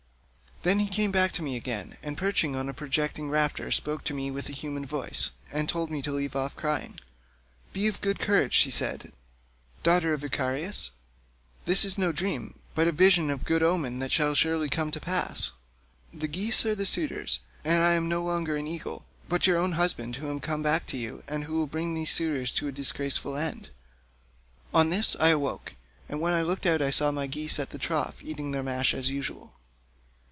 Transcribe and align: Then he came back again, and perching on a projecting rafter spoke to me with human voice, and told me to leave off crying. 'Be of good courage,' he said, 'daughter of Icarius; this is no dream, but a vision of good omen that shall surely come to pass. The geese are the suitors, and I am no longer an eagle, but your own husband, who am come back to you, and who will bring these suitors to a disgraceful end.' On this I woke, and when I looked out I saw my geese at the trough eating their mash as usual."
Then 0.63 0.77
he 0.77 0.87
came 0.89 1.09
back 1.11 1.39
again, 1.39 1.97
and 2.03 2.15
perching 2.15 2.55
on 2.55 2.69
a 2.69 2.73
projecting 2.75 3.31
rafter 3.31 3.71
spoke 3.71 4.03
to 4.03 4.13
me 4.13 4.29
with 4.29 4.45
human 4.45 4.85
voice, 4.85 5.31
and 5.51 5.67
told 5.67 5.89
me 5.89 6.03
to 6.03 6.11
leave 6.11 6.35
off 6.35 6.55
crying. 6.55 6.99
'Be 7.73 7.87
of 7.87 7.99
good 7.99 8.19
courage,' 8.19 8.57
he 8.59 8.69
said, 8.69 9.11
'daughter 9.81 10.13
of 10.13 10.21
Icarius; 10.23 10.91
this 11.65 11.83
is 11.83 11.97
no 11.97 12.11
dream, 12.11 12.59
but 12.75 12.87
a 12.87 12.91
vision 12.91 13.31
of 13.31 13.43
good 13.43 13.63
omen 13.63 13.97
that 13.97 14.11
shall 14.11 14.35
surely 14.35 14.69
come 14.69 14.91
to 14.91 14.99
pass. 14.99 15.49
The 16.13 16.27
geese 16.27 16.63
are 16.63 16.75
the 16.75 16.85
suitors, 16.85 17.39
and 17.65 17.81
I 17.81 17.93
am 17.93 18.07
no 18.07 18.21
longer 18.23 18.55
an 18.55 18.67
eagle, 18.67 19.03
but 19.27 19.47
your 19.47 19.57
own 19.57 19.71
husband, 19.71 20.17
who 20.17 20.29
am 20.29 20.39
come 20.39 20.61
back 20.61 20.85
to 20.87 20.97
you, 20.97 21.23
and 21.27 21.45
who 21.45 21.53
will 21.55 21.65
bring 21.65 21.95
these 21.95 22.11
suitors 22.11 22.53
to 22.53 22.67
a 22.67 22.71
disgraceful 22.71 23.35
end.' 23.35 23.71
On 24.75 24.91
this 24.91 25.15
I 25.19 25.33
woke, 25.33 25.73
and 26.07 26.21
when 26.21 26.33
I 26.33 26.43
looked 26.43 26.67
out 26.67 26.83
I 26.83 26.91
saw 26.91 27.09
my 27.09 27.25
geese 27.25 27.59
at 27.59 27.71
the 27.71 27.79
trough 27.79 28.23
eating 28.23 28.51
their 28.51 28.61
mash 28.61 28.93
as 28.93 29.09
usual." 29.09 29.53